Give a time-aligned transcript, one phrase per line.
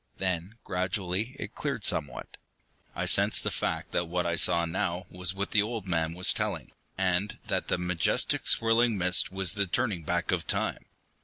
[0.17, 2.37] Then, gradually, it cleared somewhat.
[2.95, 6.33] I sensed the fact that what I saw now was what the old man was
[6.33, 10.87] telling, and that the majestic, swirling mist was the turning back of time.